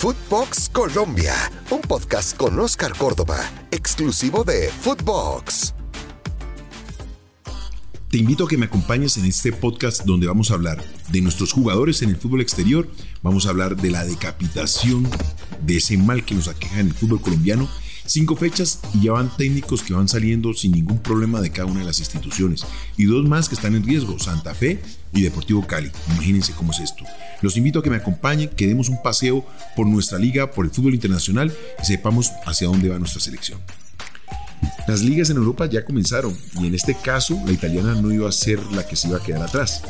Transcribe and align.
Footbox 0.00 0.70
Colombia, 0.70 1.34
un 1.68 1.82
podcast 1.82 2.34
con 2.34 2.58
Oscar 2.58 2.96
Córdoba, 2.96 3.38
exclusivo 3.70 4.44
de 4.44 4.70
Footbox. 4.70 5.74
Te 8.08 8.16
invito 8.16 8.46
a 8.46 8.48
que 8.48 8.56
me 8.56 8.64
acompañes 8.64 9.18
en 9.18 9.26
este 9.26 9.52
podcast 9.52 10.06
donde 10.06 10.26
vamos 10.26 10.50
a 10.50 10.54
hablar 10.54 10.82
de 11.10 11.20
nuestros 11.20 11.52
jugadores 11.52 12.00
en 12.00 12.08
el 12.08 12.16
fútbol 12.16 12.40
exterior, 12.40 12.88
vamos 13.20 13.44
a 13.44 13.50
hablar 13.50 13.76
de 13.76 13.90
la 13.90 14.06
decapitación, 14.06 15.06
de 15.60 15.76
ese 15.76 15.98
mal 15.98 16.24
que 16.24 16.34
nos 16.34 16.48
aqueja 16.48 16.80
en 16.80 16.86
el 16.86 16.94
fútbol 16.94 17.20
colombiano 17.20 17.68
Cinco 18.12 18.34
fechas 18.34 18.80
y 18.92 19.04
ya 19.04 19.12
van 19.12 19.30
técnicos 19.36 19.84
que 19.84 19.94
van 19.94 20.08
saliendo 20.08 20.52
sin 20.52 20.72
ningún 20.72 20.98
problema 20.98 21.40
de 21.40 21.52
cada 21.52 21.70
una 21.70 21.78
de 21.78 21.86
las 21.86 22.00
instituciones. 22.00 22.66
Y 22.96 23.04
dos 23.04 23.24
más 23.24 23.48
que 23.48 23.54
están 23.54 23.76
en 23.76 23.86
riesgo, 23.86 24.18
Santa 24.18 24.52
Fe 24.52 24.82
y 25.12 25.22
Deportivo 25.22 25.64
Cali. 25.64 25.92
Imagínense 26.14 26.52
cómo 26.54 26.72
es 26.72 26.80
esto. 26.80 27.04
Los 27.40 27.56
invito 27.56 27.78
a 27.78 27.84
que 27.84 27.90
me 27.90 27.98
acompañen, 27.98 28.48
que 28.48 28.66
demos 28.66 28.88
un 28.88 29.00
paseo 29.00 29.46
por 29.76 29.86
nuestra 29.86 30.18
liga, 30.18 30.50
por 30.50 30.64
el 30.64 30.72
fútbol 30.72 30.94
internacional 30.94 31.54
y 31.80 31.86
sepamos 31.86 32.32
hacia 32.46 32.66
dónde 32.66 32.88
va 32.88 32.98
nuestra 32.98 33.20
selección. 33.20 33.60
Las 34.86 35.02
ligas 35.02 35.30
en 35.30 35.36
Europa 35.36 35.66
ya 35.66 35.84
comenzaron 35.84 36.36
y 36.60 36.66
en 36.66 36.74
este 36.74 36.94
caso 36.94 37.38
la 37.46 37.52
italiana 37.52 37.94
no 37.94 38.10
iba 38.12 38.28
a 38.28 38.32
ser 38.32 38.60
la 38.72 38.86
que 38.86 38.96
se 38.96 39.08
iba 39.08 39.18
a 39.18 39.22
quedar 39.22 39.42
atrás. 39.42 39.82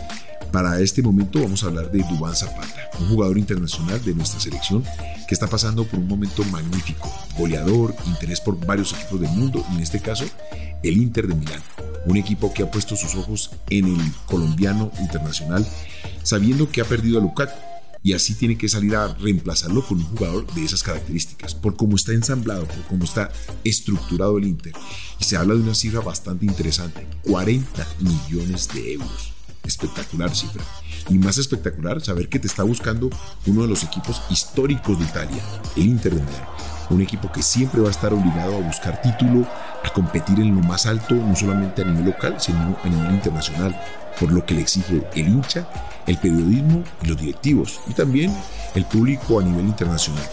Para 0.52 0.80
este 0.80 1.00
momento 1.00 1.40
vamos 1.40 1.62
a 1.62 1.68
hablar 1.68 1.92
de 1.92 2.02
Dubán 2.02 2.34
Zapata, 2.34 2.90
un 2.98 3.08
jugador 3.08 3.38
internacional 3.38 4.02
de 4.04 4.14
nuestra 4.14 4.40
selección 4.40 4.82
que 5.28 5.34
está 5.34 5.46
pasando 5.46 5.84
por 5.84 6.00
un 6.00 6.08
momento 6.08 6.42
magnífico, 6.44 7.12
goleador, 7.38 7.94
interés 8.06 8.40
por 8.40 8.58
varios 8.66 8.92
equipos 8.92 9.20
del 9.20 9.30
mundo 9.30 9.64
y 9.70 9.76
en 9.76 9.80
este 9.80 10.00
caso 10.00 10.24
el 10.82 10.96
Inter 10.96 11.28
de 11.28 11.34
Milán, 11.34 11.62
un 12.04 12.16
equipo 12.16 12.52
que 12.52 12.64
ha 12.64 12.70
puesto 12.70 12.96
sus 12.96 13.14
ojos 13.14 13.52
en 13.70 13.86
el 13.86 14.12
colombiano 14.26 14.90
internacional 15.00 15.64
sabiendo 16.22 16.70
que 16.70 16.80
ha 16.80 16.84
perdido 16.84 17.18
a 17.18 17.22
Lukaku 17.22 17.69
y 18.02 18.12
así 18.14 18.34
tiene 18.34 18.56
que 18.56 18.68
salir 18.68 18.96
a 18.96 19.14
reemplazarlo 19.14 19.86
con 19.86 19.98
un 19.98 20.04
jugador 20.04 20.52
de 20.54 20.64
esas 20.64 20.82
características, 20.82 21.54
por 21.54 21.76
cómo 21.76 21.96
está 21.96 22.12
ensamblado, 22.12 22.66
por 22.66 22.82
cómo 22.88 23.04
está 23.04 23.30
estructurado 23.64 24.38
el 24.38 24.46
Inter. 24.46 24.72
Y 25.18 25.24
se 25.24 25.36
habla 25.36 25.54
de 25.54 25.60
una 25.60 25.74
cifra 25.74 26.00
bastante 26.00 26.46
interesante, 26.46 27.06
40 27.24 27.86
millones 28.00 28.68
de 28.72 28.94
euros 28.94 29.39
espectacular 29.64 30.34
cifra. 30.34 30.64
Y 31.08 31.18
más 31.18 31.38
espectacular 31.38 32.00
saber 32.00 32.28
que 32.28 32.38
te 32.38 32.46
está 32.46 32.62
buscando 32.62 33.10
uno 33.46 33.62
de 33.62 33.68
los 33.68 33.82
equipos 33.82 34.22
históricos 34.30 34.98
de 34.98 35.04
Italia, 35.04 35.42
el 35.76 35.86
Inter 35.86 36.14
de 36.14 36.20
Milán. 36.20 36.44
Un 36.90 37.02
equipo 37.02 37.30
que 37.30 37.42
siempre 37.42 37.80
va 37.80 37.88
a 37.88 37.92
estar 37.92 38.12
obligado 38.12 38.56
a 38.56 38.60
buscar 38.60 39.00
título, 39.00 39.46
a 39.84 39.92
competir 39.92 40.40
en 40.40 40.54
lo 40.54 40.60
más 40.60 40.86
alto, 40.86 41.14
no 41.14 41.36
solamente 41.36 41.82
a 41.82 41.84
nivel 41.84 42.06
local, 42.06 42.36
sino 42.38 42.76
a 42.82 42.88
nivel 42.88 43.12
internacional, 43.12 43.80
por 44.18 44.32
lo 44.32 44.44
que 44.44 44.54
le 44.54 44.62
exige 44.62 45.06
el 45.14 45.28
hincha, 45.28 45.68
el 46.06 46.18
periodismo 46.18 46.82
y 47.02 47.06
los 47.06 47.16
directivos, 47.16 47.80
y 47.86 47.94
también 47.94 48.34
el 48.74 48.84
público 48.84 49.38
a 49.38 49.44
nivel 49.44 49.66
internacional. 49.66 50.28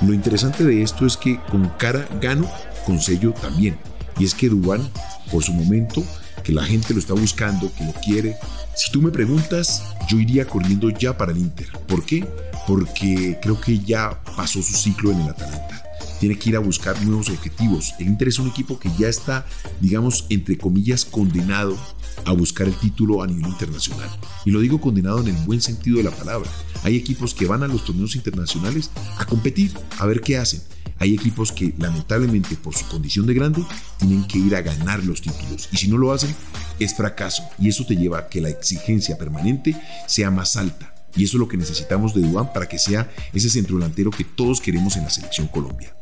Lo 0.00 0.14
interesante 0.14 0.64
de 0.64 0.82
esto 0.82 1.04
es 1.04 1.18
que 1.18 1.38
con 1.50 1.68
cara 1.76 2.06
gano, 2.20 2.50
con 2.86 3.00
sello 3.00 3.32
también. 3.32 3.78
Y 4.18 4.24
es 4.24 4.34
que 4.34 4.48
Dubán, 4.48 4.88
por 5.30 5.42
su 5.42 5.52
momento, 5.52 6.02
que 6.42 6.52
la 6.52 6.64
gente 6.64 6.94
lo 6.94 7.00
está 7.00 7.14
buscando, 7.14 7.72
que 7.74 7.84
lo 7.84 7.92
quiere. 7.92 8.36
Si 8.76 8.90
tú 8.90 9.02
me 9.02 9.10
preguntas, 9.10 9.82
yo 10.08 10.18
iría 10.18 10.46
corriendo 10.46 10.90
ya 10.90 11.16
para 11.16 11.32
el 11.32 11.38
Inter. 11.38 11.68
¿Por 11.86 12.04
qué? 12.04 12.26
Porque 12.66 13.38
creo 13.42 13.60
que 13.60 13.78
ya 13.80 14.22
pasó 14.36 14.62
su 14.62 14.74
ciclo 14.74 15.10
en 15.10 15.20
el 15.20 15.28
Atalanta. 15.28 15.84
Tiene 16.18 16.38
que 16.38 16.50
ir 16.50 16.56
a 16.56 16.60
buscar 16.60 17.02
nuevos 17.04 17.30
objetivos. 17.30 17.94
El 17.98 18.08
Inter 18.08 18.28
es 18.28 18.38
un 18.38 18.48
equipo 18.48 18.78
que 18.78 18.90
ya 18.98 19.08
está, 19.08 19.46
digamos, 19.80 20.26
entre 20.28 20.58
comillas, 20.58 21.04
condenado 21.04 21.78
a 22.26 22.32
buscar 22.32 22.68
el 22.68 22.74
título 22.74 23.22
a 23.22 23.26
nivel 23.26 23.46
internacional. 23.46 24.10
Y 24.44 24.50
lo 24.50 24.60
digo 24.60 24.80
condenado 24.80 25.20
en 25.20 25.28
el 25.28 25.46
buen 25.46 25.62
sentido 25.62 25.96
de 25.96 26.04
la 26.04 26.10
palabra. 26.10 26.50
Hay 26.82 26.96
equipos 26.96 27.34
que 27.34 27.46
van 27.46 27.62
a 27.62 27.68
los 27.68 27.84
torneos 27.84 28.16
internacionales 28.16 28.90
a 29.18 29.24
competir, 29.24 29.72
a 29.98 30.06
ver 30.06 30.20
qué 30.20 30.36
hacen. 30.36 30.60
Hay 31.00 31.14
equipos 31.14 31.50
que 31.50 31.72
lamentablemente 31.78 32.56
por 32.56 32.76
su 32.76 32.86
condición 32.86 33.26
de 33.26 33.32
grande 33.32 33.64
tienen 33.98 34.26
que 34.26 34.38
ir 34.38 34.54
a 34.54 34.60
ganar 34.60 35.02
los 35.02 35.22
títulos 35.22 35.68
y 35.72 35.78
si 35.78 35.88
no 35.88 35.96
lo 35.96 36.12
hacen 36.12 36.34
es 36.78 36.94
fracaso 36.94 37.42
y 37.58 37.70
eso 37.70 37.86
te 37.86 37.96
lleva 37.96 38.18
a 38.18 38.28
que 38.28 38.42
la 38.42 38.50
exigencia 38.50 39.16
permanente 39.16 39.74
sea 40.06 40.30
más 40.30 40.56
alta. 40.56 40.94
Y 41.16 41.24
eso 41.24 41.38
es 41.38 41.40
lo 41.40 41.48
que 41.48 41.56
necesitamos 41.56 42.14
de 42.14 42.20
Dubán 42.20 42.52
para 42.52 42.68
que 42.68 42.78
sea 42.78 43.10
ese 43.32 43.48
centro 43.48 43.76
delantero 43.76 44.10
que 44.10 44.24
todos 44.24 44.60
queremos 44.60 44.96
en 44.96 45.04
la 45.04 45.10
selección 45.10 45.48
Colombia. 45.48 45.92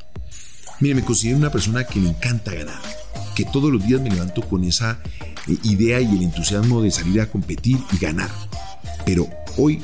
Mire, 0.81 0.97
me 0.97 1.05
considero 1.05 1.39
una 1.39 1.51
persona 1.53 1.85
que 1.85 2.01
le 2.01 2.09
encanta 2.09 2.53
ganar, 2.53 2.83
que 3.37 3.45
todos 3.45 3.73
los 3.73 3.87
días 3.87 4.01
me 4.01 4.11
levanto 4.11 4.43
con 4.43 4.65
esa 4.65 5.01
eh, 5.47 5.57
idea 5.63 6.01
y 6.01 6.07
el 6.07 6.23
entusiasmo 6.23 6.83
de 6.83 6.91
salir 6.91 7.21
a 7.21 7.31
competir 7.31 7.79
y 7.93 7.99
ganar. 7.99 8.31
Pero 9.07 9.29
hoy, 9.57 9.81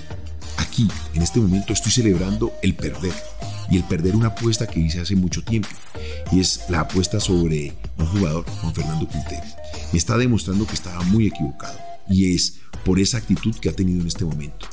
aquí, 0.59 0.89
en 1.15 1.23
este 1.23 1.41
momento, 1.41 1.73
estoy 1.73 1.93
celebrando 1.93 2.53
el 2.63 2.75
perder 2.75 3.15
y 3.71 3.77
el 3.77 3.85
perder 3.85 4.17
una 4.17 4.29
apuesta 4.29 4.67
que 4.67 4.81
hice 4.81 5.01
hace 5.01 5.17
mucho 5.17 5.43
tiempo. 5.43 5.69
Y 6.33 6.41
es 6.41 6.61
la 6.69 6.81
apuesta 6.81 7.21
sobre 7.21 7.73
un 7.99 8.07
jugador, 8.07 8.45
Juan 8.61 8.75
Fernando 8.75 9.09
Quintero. 9.09 9.45
Me 9.93 9.99
está 9.99 10.17
demostrando 10.17 10.67
que 10.67 10.75
estaba 10.75 11.03
muy 11.05 11.27
equivocado. 11.27 11.79
Y 12.09 12.35
es 12.35 12.59
por 12.85 12.99
esa 12.99 13.19
actitud 13.19 13.55
que 13.57 13.69
ha 13.69 13.73
tenido 13.73 14.01
en 14.01 14.07
este 14.07 14.25
momento. 14.25 14.67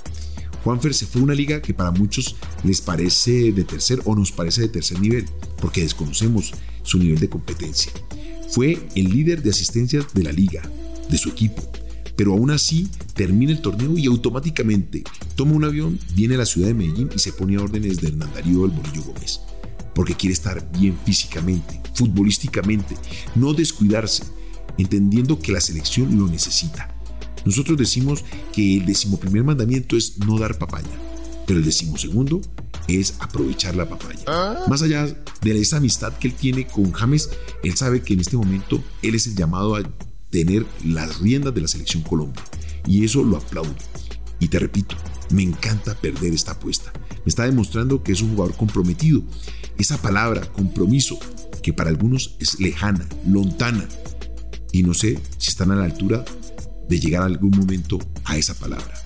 Juanfer 0.63 0.94
se 0.94 1.07
fue 1.07 1.22
a 1.22 1.24
una 1.24 1.34
liga 1.34 1.62
que 1.62 1.74
para 1.74 1.91
muchos 1.91 2.35
les 2.63 2.81
parece 2.81 3.52
de 3.52 3.63
tercer 3.63 4.00
o 4.06 4.16
nos 4.16 4.31
parece 4.31 4.62
de 4.62 4.68
tercer 4.68 5.00
nivel, 5.00 5.25
porque 5.59 5.81
desconocemos 5.81 6.53
su 6.84 7.00
nivel 7.00 7.19
de 7.19 7.29
competencia. 7.29 7.91
Fue 8.50 8.78
el 8.96 9.09
líder 9.09 9.41
de 9.41 9.50
asistencias 9.50 10.13
de 10.13 10.23
la 10.23 10.31
liga, 10.31 10.62
de 11.09 11.18
su 11.18 11.29
equipo, 11.29 11.63
pero 12.16 12.34
aún 12.34 12.52
así 12.52 12.90
termina 13.14 13.52
el 13.52 13.62
torneo 13.62 13.98
y 13.98 14.08
automáticamente 14.08 15.04
toma 15.36 15.54
un 15.54 15.64
avión, 15.64 16.00
viene 16.14 16.36
a 16.36 16.40
la 16.40 16.46
ciudad 16.46 16.68
de 16.68 16.74
Medellín 16.74 17.10
y 17.16 17.20
se 17.20 17.34
pone 17.34 17.58
a 17.58 17.62
órdenes 17.62 18.02
de 18.02 18.10
Hernán 18.10 18.32
Darío 18.34 18.62
del 18.62 18.72
Bolillo 18.72 19.04
Gómez, 19.04 19.42
porque 19.96 20.16
quiere 20.16 20.34
estar 20.34 20.72
bien 20.72 20.98
físicamente, 21.06 21.82
futbolísticamente, 21.96 22.96
no 23.36 23.54
descuidarse, 23.54 24.24
entendiendo 24.78 25.40
que 25.40 25.52
la 25.52 25.62
selección 25.62 26.18
lo 26.18 26.28
necesita. 26.28 26.94
Nosotros 27.46 27.78
decimos 27.78 28.24
que 28.54 28.78
el 28.78 28.86
decimoprimer 28.86 29.44
mandamiento 29.44 29.98
es 29.98 30.20
no 30.20 30.38
dar 30.38 30.58
papaya, 30.58 30.90
pero 31.48 31.60
el 31.60 31.66
decimosegundo 31.66 32.42
es 32.88 33.16
aprovechar 33.20 33.76
la 33.76 33.90
papaya. 33.90 34.20
Ah. 34.28 34.66
Más 34.68 34.82
allá 34.82 35.08
de 35.42 35.60
esa 35.60 35.78
amistad 35.78 36.14
que 36.18 36.28
él 36.28 36.34
tiene 36.34 36.68
con 36.68 36.92
James, 36.92 37.30
él 37.64 37.76
sabe 37.76 38.02
que 38.02 38.14
en 38.14 38.20
este 38.20 38.38
momento 38.38 38.84
él 39.02 39.16
es 39.16 39.28
el 39.28 39.36
llamado 39.36 39.76
a 39.76 39.82
tener 40.31 40.66
las 40.84 41.19
riendas 41.19 41.53
de 41.53 41.62
la 41.62 41.68
selección 41.68 42.02
Colombia. 42.02 42.44
Y 42.88 43.06
eso 43.06 43.24
lo 43.24 43.38
aplaudo. 43.38 43.75
Y 44.40 44.47
te 44.47 44.58
repito, 44.58 44.96
me 45.30 45.44
encanta 45.44 45.94
perder 45.94 46.34
esta 46.34 46.53
apuesta. 46.53 46.92
Me 47.09 47.30
está 47.30 47.44
demostrando 47.44 48.02
que 48.02 48.14
es 48.14 48.22
un 48.22 48.31
jugador 48.31 48.56
comprometido. 48.56 49.22
Esa 49.78 50.02
palabra, 50.02 50.52
compromiso, 50.52 51.20
que 51.62 51.74
para 51.74 51.90
algunos 51.90 52.36
es 52.40 52.59
lejana, 52.59 53.08
lontana. 53.28 53.88
Y 54.72 54.84
no 54.84 54.94
sé 54.94 55.20
si 55.38 55.50
están 55.50 55.72
a 55.72 55.75
la 55.75 55.86
altura 55.86 56.25
de 56.90 57.00
llegar 57.00 57.24
algún 57.24 57.52
momento 57.52 58.00
a 58.24 58.38
esa 58.38 58.56
palabra. 58.56 59.01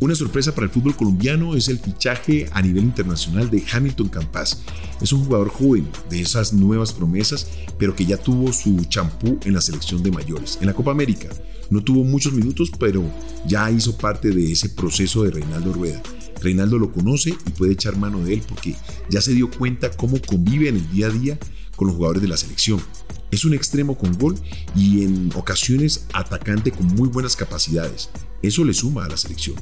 Una 0.00 0.14
sorpresa 0.14 0.54
para 0.54 0.66
el 0.66 0.70
fútbol 0.70 0.94
colombiano 0.94 1.56
es 1.56 1.66
el 1.66 1.80
fichaje 1.80 2.48
a 2.52 2.62
nivel 2.62 2.84
internacional 2.84 3.50
de 3.50 3.64
Hamilton 3.72 4.08
Campas. 4.08 4.62
Es 5.00 5.12
un 5.12 5.24
jugador 5.24 5.48
joven 5.48 5.88
de 6.08 6.20
esas 6.20 6.52
nuevas 6.52 6.92
promesas, 6.92 7.48
pero 7.78 7.96
que 7.96 8.06
ya 8.06 8.16
tuvo 8.16 8.52
su 8.52 8.84
champú 8.84 9.40
en 9.44 9.54
la 9.54 9.60
selección 9.60 10.04
de 10.04 10.12
mayores. 10.12 10.58
En 10.60 10.68
la 10.68 10.74
Copa 10.74 10.92
América 10.92 11.28
no 11.70 11.82
tuvo 11.82 12.04
muchos 12.04 12.32
minutos, 12.32 12.70
pero 12.78 13.02
ya 13.44 13.72
hizo 13.72 13.98
parte 13.98 14.30
de 14.30 14.52
ese 14.52 14.68
proceso 14.68 15.24
de 15.24 15.32
Reinaldo 15.32 15.72
Rueda. 15.72 16.00
Reinaldo 16.40 16.78
lo 16.78 16.92
conoce 16.92 17.30
y 17.30 17.50
puede 17.50 17.72
echar 17.72 17.96
mano 17.96 18.20
de 18.20 18.34
él 18.34 18.42
porque 18.48 18.76
ya 19.10 19.20
se 19.20 19.32
dio 19.32 19.50
cuenta 19.50 19.90
cómo 19.90 20.20
convive 20.24 20.68
en 20.68 20.76
el 20.76 20.90
día 20.92 21.08
a 21.08 21.10
día 21.10 21.38
con 21.78 21.86
los 21.86 21.96
jugadores 21.96 22.20
de 22.20 22.28
la 22.28 22.36
selección. 22.36 22.82
Es 23.30 23.44
un 23.44 23.54
extremo 23.54 23.96
con 23.96 24.18
gol 24.18 24.34
y 24.74 25.04
en 25.04 25.30
ocasiones 25.34 26.06
atacante 26.12 26.72
con 26.72 26.86
muy 26.88 27.08
buenas 27.08 27.36
capacidades. 27.36 28.10
Eso 28.42 28.64
le 28.64 28.74
suma 28.74 29.04
a 29.04 29.08
la 29.08 29.16
selección. 29.16 29.56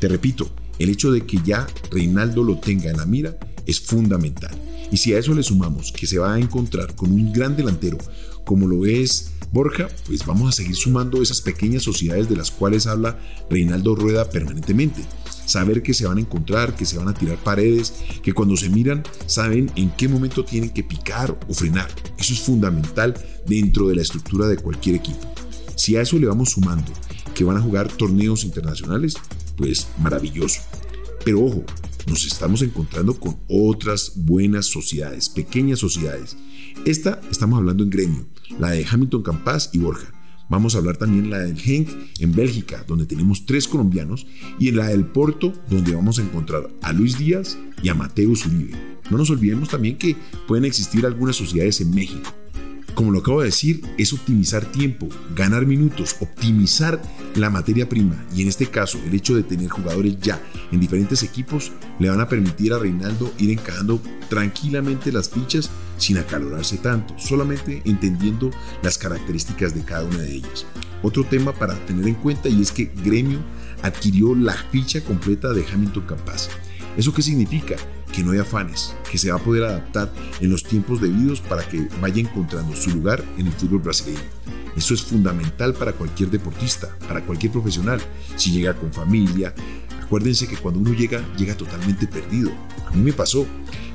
Te 0.00 0.08
repito, 0.08 0.50
el 0.78 0.90
hecho 0.90 1.12
de 1.12 1.24
que 1.24 1.38
ya 1.44 1.66
Reinaldo 1.90 2.42
lo 2.42 2.58
tenga 2.58 2.90
en 2.90 2.96
la 2.96 3.06
mira 3.06 3.38
es 3.66 3.80
fundamental. 3.80 4.56
Y 4.90 4.96
si 4.96 5.14
a 5.14 5.18
eso 5.18 5.34
le 5.34 5.42
sumamos 5.42 5.92
que 5.92 6.06
se 6.06 6.18
va 6.18 6.34
a 6.34 6.38
encontrar 6.38 6.96
con 6.96 7.12
un 7.12 7.32
gran 7.32 7.56
delantero 7.56 7.98
como 8.44 8.66
lo 8.66 8.86
es 8.86 9.30
Borja, 9.52 9.88
pues 10.06 10.24
vamos 10.24 10.48
a 10.48 10.52
seguir 10.52 10.74
sumando 10.74 11.20
esas 11.22 11.42
pequeñas 11.42 11.82
sociedades 11.82 12.28
de 12.28 12.36
las 12.36 12.50
cuales 12.50 12.86
habla 12.86 13.18
Reinaldo 13.50 13.94
Rueda 13.94 14.30
permanentemente. 14.30 15.02
Saber 15.46 15.82
que 15.82 15.94
se 15.94 16.06
van 16.06 16.18
a 16.18 16.20
encontrar, 16.20 16.74
que 16.76 16.86
se 16.86 16.98
van 16.98 17.08
a 17.08 17.14
tirar 17.14 17.36
paredes, 17.38 17.94
que 18.22 18.32
cuando 18.32 18.56
se 18.56 18.68
miran 18.68 19.02
saben 19.26 19.70
en 19.76 19.90
qué 19.90 20.08
momento 20.08 20.44
tienen 20.44 20.70
que 20.70 20.84
picar 20.84 21.38
o 21.48 21.54
frenar. 21.54 21.88
Eso 22.18 22.32
es 22.34 22.40
fundamental 22.40 23.14
dentro 23.46 23.88
de 23.88 23.96
la 23.96 24.02
estructura 24.02 24.46
de 24.48 24.56
cualquier 24.56 24.96
equipo. 24.96 25.32
Si 25.76 25.96
a 25.96 26.02
eso 26.02 26.18
le 26.18 26.26
vamos 26.26 26.50
sumando 26.50 26.92
que 27.34 27.44
van 27.44 27.56
a 27.56 27.62
jugar 27.62 27.88
torneos 27.88 28.44
internacionales, 28.44 29.14
pues 29.56 29.88
maravilloso. 29.98 30.60
Pero 31.24 31.44
ojo, 31.44 31.64
nos 32.06 32.24
estamos 32.24 32.62
encontrando 32.62 33.18
con 33.18 33.36
otras 33.48 34.12
buenas 34.16 34.66
sociedades, 34.66 35.28
pequeñas 35.28 35.78
sociedades. 35.78 36.36
Esta 36.84 37.20
estamos 37.30 37.58
hablando 37.58 37.84
en 37.84 37.90
gremio, 37.90 38.26
la 38.58 38.70
de 38.70 38.84
Hamilton 38.84 39.22
Campas 39.22 39.70
y 39.72 39.78
Borja. 39.78 40.12
Vamos 40.52 40.74
a 40.74 40.78
hablar 40.78 40.98
también 40.98 41.30
la 41.30 41.38
del 41.38 41.58
Genk 41.58 41.88
en 42.18 42.32
Bélgica, 42.32 42.84
donde 42.86 43.06
tenemos 43.06 43.46
tres 43.46 43.66
colombianos, 43.66 44.26
y 44.58 44.68
en 44.68 44.76
la 44.76 44.88
del 44.88 45.06
Porto, 45.06 45.54
donde 45.70 45.94
vamos 45.94 46.18
a 46.18 46.22
encontrar 46.22 46.68
a 46.82 46.92
Luis 46.92 47.16
Díaz 47.16 47.56
y 47.82 47.88
a 47.88 47.94
Mateo 47.94 48.32
Uribe. 48.32 48.76
No 49.10 49.16
nos 49.16 49.30
olvidemos 49.30 49.70
también 49.70 49.96
que 49.96 50.14
pueden 50.46 50.66
existir 50.66 51.06
algunas 51.06 51.36
sociedades 51.36 51.80
en 51.80 51.94
México. 51.94 52.30
Como 52.94 53.12
lo 53.12 53.20
acabo 53.20 53.40
de 53.40 53.46
decir, 53.46 53.80
es 53.96 54.12
optimizar 54.12 54.66
tiempo, 54.66 55.08
ganar 55.34 55.64
minutos, 55.64 56.16
optimizar 56.20 57.00
la 57.34 57.48
materia 57.48 57.88
prima 57.88 58.22
y 58.36 58.42
en 58.42 58.48
este 58.48 58.66
caso 58.66 58.98
el 59.06 59.14
hecho 59.14 59.34
de 59.34 59.44
tener 59.44 59.70
jugadores 59.70 60.18
ya 60.20 60.38
en 60.70 60.80
diferentes 60.80 61.22
equipos 61.22 61.72
le 61.98 62.10
van 62.10 62.20
a 62.20 62.28
permitir 62.28 62.74
a 62.74 62.78
Reinaldo 62.78 63.32
ir 63.38 63.50
encajando 63.50 64.02
tranquilamente 64.28 65.10
las 65.12 65.30
fichas 65.30 65.70
sin 66.02 66.18
acalorarse 66.18 66.78
tanto, 66.78 67.14
solamente 67.16 67.80
entendiendo 67.84 68.50
las 68.82 68.98
características 68.98 69.74
de 69.74 69.84
cada 69.84 70.04
una 70.04 70.18
de 70.18 70.34
ellas. 70.34 70.66
Otro 71.02 71.24
tema 71.24 71.52
para 71.52 71.74
tener 71.86 72.06
en 72.08 72.14
cuenta 72.14 72.48
y 72.48 72.60
es 72.60 72.72
que 72.72 72.92
Gremio 73.04 73.38
adquirió 73.82 74.34
la 74.34 74.52
ficha 74.52 75.00
completa 75.02 75.52
de 75.52 75.64
Hamilton 75.64 76.04
Campas. 76.06 76.50
¿Eso 76.96 77.14
qué 77.14 77.22
significa? 77.22 77.76
Que 78.12 78.22
no 78.22 78.32
hay 78.32 78.40
afanes, 78.40 78.94
que 79.10 79.16
se 79.16 79.30
va 79.30 79.38
a 79.38 79.42
poder 79.42 79.64
adaptar 79.64 80.12
en 80.40 80.50
los 80.50 80.64
tiempos 80.64 81.00
debidos 81.00 81.40
para 81.40 81.66
que 81.66 81.88
vaya 82.00 82.20
encontrando 82.20 82.76
su 82.76 82.90
lugar 82.90 83.24
en 83.38 83.46
el 83.46 83.52
fútbol 83.52 83.80
brasileño. 83.80 84.20
Eso 84.76 84.94
es 84.94 85.02
fundamental 85.02 85.74
para 85.74 85.92
cualquier 85.92 86.30
deportista, 86.30 86.96
para 87.06 87.24
cualquier 87.24 87.52
profesional. 87.52 88.00
Si 88.36 88.50
llega 88.50 88.74
con 88.74 88.92
familia, 88.92 89.54
acuérdense 90.02 90.48
que 90.48 90.56
cuando 90.56 90.80
uno 90.80 90.92
llega, 90.92 91.22
llega 91.36 91.56
totalmente 91.56 92.06
perdido. 92.06 92.50
A 92.86 92.90
mí 92.90 93.02
me 93.02 93.12
pasó. 93.12 93.46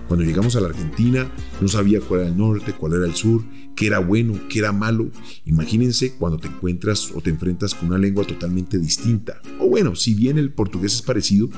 Cuando 0.07 0.25
llegamos 0.25 0.55
a 0.55 0.61
la 0.61 0.69
Argentina, 0.69 1.29
no 1.59 1.67
sabía 1.67 1.99
cuál 1.99 2.21
era 2.21 2.29
el 2.29 2.37
norte, 2.37 2.73
cuál 2.73 2.93
era 2.93 3.05
el 3.05 3.15
sur, 3.15 3.43
qué 3.75 3.87
era 3.87 3.99
bueno, 3.99 4.39
qué 4.49 4.59
era 4.59 4.71
malo. 4.71 5.09
Imagínense 5.45 6.13
cuando 6.13 6.37
te 6.37 6.47
encuentras 6.47 7.11
o 7.13 7.21
te 7.21 7.29
enfrentas 7.29 7.75
con 7.75 7.89
una 7.89 7.97
lengua 7.97 8.25
totalmente 8.25 8.79
distinta. 8.79 9.41
O 9.59 9.67
bueno, 9.67 9.95
si 9.95 10.13
bien 10.13 10.37
el 10.37 10.51
portugués 10.51 10.93
es 10.93 11.01
parecido, 11.01 11.49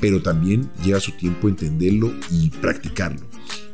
pero 0.00 0.20
también 0.20 0.70
lleva 0.84 1.00
su 1.00 1.12
tiempo 1.12 1.48
entenderlo 1.48 2.12
y 2.30 2.50
practicarlo. 2.50 3.22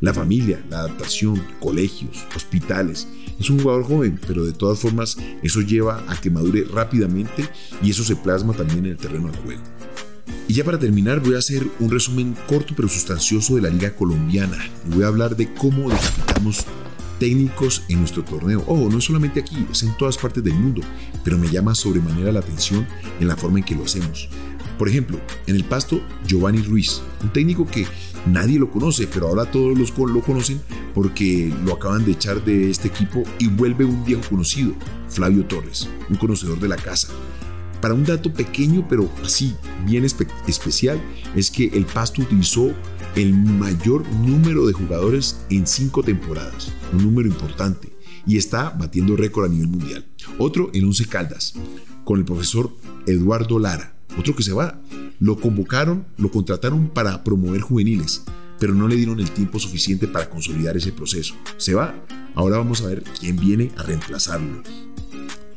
La 0.00 0.14
familia, 0.14 0.64
la 0.70 0.80
adaptación, 0.80 1.42
colegios, 1.58 2.24
hospitales. 2.34 3.08
Es 3.38 3.50
un 3.50 3.60
jugador 3.60 3.84
joven, 3.84 4.20
pero 4.26 4.44
de 4.44 4.52
todas 4.52 4.78
formas 4.78 5.16
eso 5.42 5.60
lleva 5.60 6.04
a 6.08 6.20
que 6.20 6.30
madure 6.30 6.64
rápidamente 6.64 7.48
y 7.82 7.90
eso 7.90 8.04
se 8.04 8.16
plasma 8.16 8.52
también 8.52 8.80
en 8.80 8.92
el 8.92 8.96
terreno 8.96 9.30
de 9.30 9.38
juego. 9.38 9.79
Y 10.50 10.52
ya 10.52 10.64
para 10.64 10.80
terminar 10.80 11.20
voy 11.20 11.36
a 11.36 11.38
hacer 11.38 11.64
un 11.78 11.92
resumen 11.92 12.36
corto 12.48 12.74
pero 12.74 12.88
sustancioso 12.88 13.54
de 13.54 13.62
la 13.62 13.70
liga 13.70 13.94
colombiana 13.94 14.58
y 14.84 14.92
voy 14.92 15.04
a 15.04 15.06
hablar 15.06 15.36
de 15.36 15.54
cómo 15.54 15.88
decapitamos 15.88 16.64
técnicos 17.20 17.84
en 17.88 18.00
nuestro 18.00 18.24
torneo. 18.24 18.64
Ojo, 18.66 18.88
no 18.90 19.00
solamente 19.00 19.38
aquí, 19.38 19.64
es 19.70 19.84
en 19.84 19.96
todas 19.96 20.18
partes 20.18 20.42
del 20.42 20.54
mundo, 20.54 20.82
pero 21.22 21.38
me 21.38 21.48
llama 21.48 21.76
sobremanera 21.76 22.32
la 22.32 22.40
atención 22.40 22.84
en 23.20 23.28
la 23.28 23.36
forma 23.36 23.60
en 23.60 23.64
que 23.64 23.76
lo 23.76 23.84
hacemos. 23.84 24.28
Por 24.76 24.88
ejemplo, 24.88 25.20
en 25.46 25.54
el 25.54 25.62
pasto, 25.62 26.02
Giovanni 26.26 26.62
Ruiz, 26.62 27.00
un 27.22 27.32
técnico 27.32 27.64
que 27.64 27.86
nadie 28.26 28.58
lo 28.58 28.72
conoce, 28.72 29.06
pero 29.06 29.28
ahora 29.28 29.48
todos 29.52 29.78
los 29.78 29.96
lo 29.96 30.20
conocen 30.20 30.60
porque 30.96 31.54
lo 31.64 31.74
acaban 31.74 32.04
de 32.04 32.10
echar 32.10 32.44
de 32.44 32.70
este 32.70 32.88
equipo 32.88 33.22
y 33.38 33.46
vuelve 33.46 33.84
un 33.84 34.04
viejo 34.04 34.22
conocido, 34.28 34.72
Flavio 35.08 35.44
Torres, 35.44 35.88
un 36.08 36.16
conocedor 36.16 36.58
de 36.58 36.66
la 36.66 36.76
casa. 36.76 37.06
Para 37.80 37.94
un 37.94 38.04
dato 38.04 38.32
pequeño, 38.32 38.86
pero 38.88 39.10
así 39.24 39.54
bien 39.86 40.04
especial, 40.04 41.00
es 41.34 41.50
que 41.50 41.66
el 41.68 41.86
Pasto 41.86 42.22
utilizó 42.22 42.72
el 43.16 43.34
mayor 43.34 44.06
número 44.14 44.66
de 44.66 44.72
jugadores 44.72 45.40
en 45.50 45.66
cinco 45.66 46.02
temporadas, 46.02 46.72
un 46.92 47.04
número 47.04 47.28
importante, 47.28 47.92
y 48.26 48.36
está 48.36 48.70
batiendo 48.70 49.16
récord 49.16 49.46
a 49.46 49.48
nivel 49.48 49.68
mundial. 49.68 50.06
Otro 50.38 50.70
en 50.74 50.84
Once 50.84 51.06
Caldas, 51.06 51.54
con 52.04 52.18
el 52.18 52.24
profesor 52.24 52.70
Eduardo 53.06 53.58
Lara, 53.58 53.94
otro 54.18 54.36
que 54.36 54.42
se 54.42 54.52
va. 54.52 54.80
Lo 55.18 55.38
convocaron, 55.38 56.06
lo 56.16 56.30
contrataron 56.30 56.88
para 56.88 57.24
promover 57.24 57.60
juveniles, 57.60 58.22
pero 58.58 58.74
no 58.74 58.88
le 58.88 58.96
dieron 58.96 59.20
el 59.20 59.30
tiempo 59.30 59.58
suficiente 59.58 60.06
para 60.06 60.28
consolidar 60.28 60.76
ese 60.76 60.92
proceso. 60.92 61.34
Se 61.56 61.74
va. 61.74 61.94
Ahora 62.34 62.58
vamos 62.58 62.82
a 62.82 62.86
ver 62.86 63.02
quién 63.18 63.36
viene 63.36 63.70
a 63.76 63.82
reemplazarlo. 63.82 64.62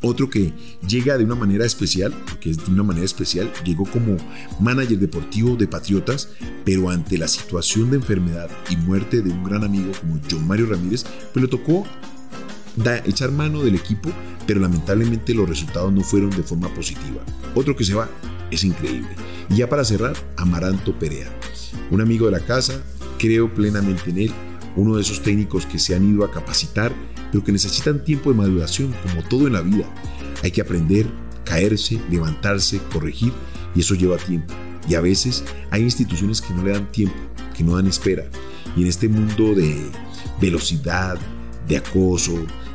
Otro 0.06 0.30
que 0.30 0.54
llega 0.86 1.18
de 1.18 1.24
una 1.24 1.36
manera 1.36 1.66
especial, 1.66 2.14
porque 2.30 2.50
es 2.50 2.58
de 2.58 2.70
una 2.70 2.84
manera 2.84 3.06
especial, 3.06 3.52
llegó 3.64 3.86
como 3.86 4.18
manager 4.60 5.00
deportivo 5.00 5.56
de 5.56 5.66
Patriotas, 5.66 6.30
pero 6.66 6.90
ante 6.90 7.18
la 7.18 7.30
situación 7.30 7.90
de 7.90 7.96
enfermedad 7.98 8.50
y 8.70 8.76
muerte 8.76 9.22
de 9.22 9.32
un 9.32 9.46
gran 9.46 9.64
amigo 9.64 9.94
como 10.02 10.20
John 10.30 10.46
Mario 10.46 10.66
Ramírez, 10.66 11.06
pues 11.32 11.42
le 11.42 11.48
tocó 11.48 11.86
echar 13.06 13.32
mano 13.32 13.64
del 13.64 13.76
equipo, 13.76 14.10
pero 14.46 14.60
lamentablemente 14.60 15.34
los 15.34 15.48
resultados 15.48 15.94
no 15.94 16.02
fueron 16.02 16.32
de 16.32 16.44
forma 16.44 16.74
positiva. 16.74 17.22
Otro 17.56 17.74
que 17.74 17.86
se 17.86 17.94
va, 17.94 18.10
es 18.52 18.66
increíble. 18.66 19.16
Y 19.50 19.56
ya 19.56 19.70
para 19.70 19.86
cerrar, 19.86 20.18
Amaranto 20.36 21.00
Perea, 21.00 21.30
un 21.92 22.02
amigo 22.02 22.26
de 22.26 22.34
la 22.34 22.40
casa, 22.40 22.84
creo 23.18 23.54
plenamente 23.54 24.10
en 24.10 24.18
él, 24.18 24.34
uno 24.76 24.96
de 24.96 25.02
esos 25.02 25.22
técnicos 25.22 25.66
que 25.66 25.80
se 25.80 25.96
han 25.96 26.10
ido 26.10 26.24
a 26.26 26.32
capacitar, 26.32 26.94
pero 27.32 27.44
que 27.44 27.52
necesitan 27.52 28.04
tiempo 28.04 28.32
de 28.32 28.38
maduración, 28.38 28.94
como 29.04 29.28
todo 29.28 29.48
en 29.48 29.54
la 29.54 29.62
vida. 29.62 29.86
Hay 30.44 30.52
que 30.52 30.62
aprender, 30.62 31.08
caerse, 31.44 32.00
levantarse, 32.10 32.80
corregir, 32.92 33.34
y 33.76 33.82
eso 33.82 33.96
lleva 33.96 34.18
tiempo. 34.18 34.54
Y 34.88 34.96
a 34.96 35.02
veces 35.02 35.44
hay 35.72 35.84
instituciones 35.84 36.42
que 36.42 36.54
no 36.54 36.64
le 36.64 36.72
dan 36.72 36.92
tiempo, 36.92 37.16
que 37.56 37.64
no 37.64 37.76
dan 37.76 37.88
espera. 37.88 38.26
Y 38.76 38.82
en 38.82 38.88
este 38.88 39.08
mundo 39.08 39.54
de 39.54 39.78
velocidad, 40.42 41.18
de 41.68 41.78
acoso, 41.78 42.34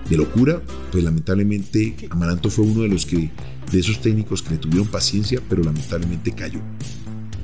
de 0.09 0.17
locura, 0.17 0.63
pues 0.91 1.05
lamentablemente 1.05 2.09
Amaranto 2.11 2.51
fue 2.51 2.65
uno 2.65 2.83
de 2.83 2.89
los 2.89 3.05
que 3.05 3.31
de 3.71 3.79
esos 3.79 4.01
técnicos 4.01 4.43
que 4.43 4.51
le 4.51 4.59
tuvieron 4.59 4.89
paciencia, 4.89 5.43
pero 5.49 5.63
lamentablemente 5.63 6.33
cayó. 6.33 6.61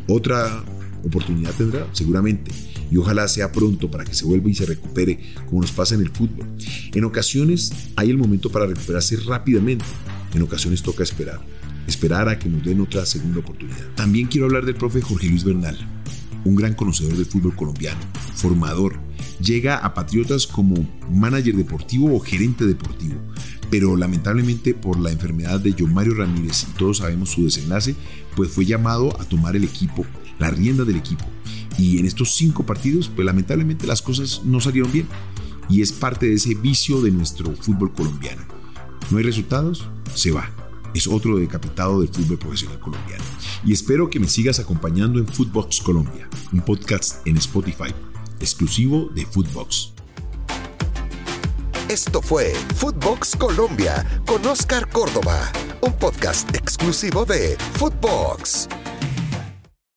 Otra 0.09 0.65
oportunidad 1.05 1.53
tendrá, 1.53 1.87
seguramente, 1.93 2.51
y 2.95 2.97
ojalá 2.97 3.27
sea 3.27 3.51
pronto 3.51 3.91
para 3.91 4.05
que 4.05 4.15
se 4.15 4.25
vuelva 4.25 4.49
y 4.49 4.55
se 4.55 4.67
recupere 4.67 5.19
como 5.47 5.63
nos 5.63 5.73
pasa 5.73 5.97
en 5.97 6.03
el 6.03 6.11
fútbol. 6.11 6.47
En 6.93 7.03
ocasiones 7.03 7.73
hay 7.97 8.09
el 8.09 8.17
momento 8.17 8.51
para 8.51 8.67
recuperarse 8.67 9.17
rápidamente, 9.17 9.85
en 10.33 10.43
ocasiones 10.43 10.81
toca 10.81 11.03
esperar, 11.03 11.41
esperar 11.89 12.29
a 12.29 12.39
que 12.39 12.49
nos 12.49 12.63
den 12.63 12.81
otra 12.81 13.05
segunda 13.05 13.41
oportunidad. 13.41 13.85
También 13.97 14.29
quiero 14.29 14.47
hablar 14.47 14.65
del 14.65 14.77
profe 14.77 15.03
Jorge 15.03 15.27
Luis 15.27 15.43
Bernal, 15.43 15.77
un 16.45 16.55
gran 16.55 16.75
conocedor 16.75 17.17
del 17.17 17.27
fútbol 17.27 17.57
colombiano, 17.57 17.99
formador, 18.37 18.95
llega 19.41 19.77
a 19.77 19.93
Patriotas 19.93 20.47
como 20.47 20.89
manager 21.11 21.57
deportivo 21.57 22.15
o 22.15 22.21
gerente 22.21 22.65
deportivo, 22.65 23.17
pero 23.73 23.97
lamentablemente 23.97 24.73
por 24.73 25.01
la 25.01 25.11
enfermedad 25.11 25.59
de 25.59 25.75
John 25.77 25.93
Mario 25.93 26.15
Ramírez 26.15 26.65
y 26.71 26.79
todos 26.79 26.99
sabemos 26.99 27.31
su 27.31 27.43
desenlace, 27.43 27.97
pues 28.37 28.51
fue 28.51 28.65
llamado 28.67 29.21
a 29.21 29.25
tomar 29.25 29.57
el 29.57 29.65
equipo, 29.65 30.07
la 30.39 30.51
rienda 30.51 30.85
del 30.85 30.95
equipo. 30.95 31.25
Y 31.79 31.99
en 31.99 32.07
estos 32.07 32.35
cinco 32.35 32.65
partidos, 32.65 33.09
pues 33.09 33.25
lamentablemente 33.27 33.87
las 33.87 34.03
cosas 34.03 34.43
no 34.45 34.61
salieron 34.61 34.93
bien. 34.93 35.09
Y 35.69 35.83
es 35.83 35.93
parte 35.93 36.27
de 36.27 36.35
ese 36.35 36.55
vicio 36.55 37.01
de 37.01 37.11
nuestro 37.11 37.55
fútbol 37.57 37.93
colombiano. 37.93 38.43
No 39.11 39.19
hay 39.19 39.25
resultados, 39.25 39.87
se 40.15 40.31
va. 40.31 40.51
Es 40.95 41.09
otro 41.09 41.37
decapitado 41.37 42.01
del 42.01 42.09
fútbol 42.09 42.39
profesional 42.39 42.79
colombiano. 42.79 43.25
Y 43.65 43.73
espero 43.73 44.09
que 44.09 44.21
me 44.21 44.29
sigas 44.29 44.61
acompañando 44.61 45.19
en 45.19 45.27
Footbox 45.27 45.81
Colombia, 45.81 46.29
un 46.53 46.61
podcast 46.61 47.27
en 47.27 47.37
Spotify, 47.37 47.93
exclusivo 48.41 49.11
de 49.15 49.27
Footbox. 49.27 49.93
Esto 51.89 52.23
fue 52.23 52.55
Footbox 52.77 53.37
Colombia 53.37 54.23
con 54.27 54.45
Oscar 54.47 54.89
Córdoba, 54.89 55.53
un 55.83 55.93
podcast 55.93 56.55
exclusivo 56.55 57.25
de 57.25 57.57
Footbox. 57.75 58.69